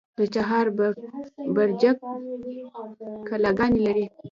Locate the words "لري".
3.87-4.05